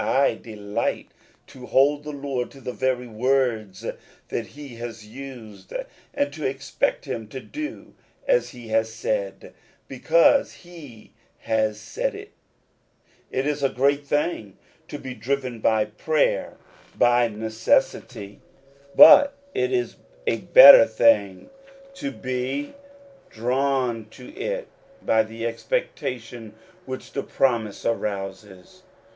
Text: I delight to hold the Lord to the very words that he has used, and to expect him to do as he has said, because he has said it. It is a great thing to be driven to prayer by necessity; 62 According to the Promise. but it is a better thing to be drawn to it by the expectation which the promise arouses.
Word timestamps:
I 0.03 0.33
delight 0.33 1.11
to 1.45 1.67
hold 1.67 2.03
the 2.03 2.09
Lord 2.11 2.49
to 2.53 2.59
the 2.59 2.73
very 2.73 3.05
words 3.07 3.85
that 4.29 4.47
he 4.47 4.69
has 4.77 5.05
used, 5.05 5.71
and 6.15 6.33
to 6.33 6.43
expect 6.43 7.05
him 7.05 7.27
to 7.27 7.39
do 7.39 7.93
as 8.27 8.49
he 8.49 8.69
has 8.69 8.91
said, 8.91 9.53
because 9.87 10.53
he 10.65 11.11
has 11.41 11.79
said 11.79 12.15
it. 12.15 12.31
It 13.29 13.45
is 13.45 13.61
a 13.61 13.69
great 13.69 14.03
thing 14.03 14.57
to 14.87 14.97
be 14.97 15.13
driven 15.13 15.61
to 15.61 15.91
prayer 15.99 16.57
by 16.97 17.27
necessity; 17.27 18.39
62 18.39 18.39
According 18.39 18.41
to 18.41 18.41
the 18.41 19.03
Promise. 19.03 19.35
but 19.35 19.37
it 19.61 19.71
is 19.71 19.95
a 20.25 20.37
better 20.47 20.87
thing 20.87 21.49
to 21.93 22.09
be 22.09 22.73
drawn 23.29 24.09
to 24.09 24.33
it 24.35 24.67
by 25.03 25.21
the 25.21 25.45
expectation 25.45 26.55
which 26.87 27.11
the 27.13 27.21
promise 27.21 27.85
arouses. 27.85 28.81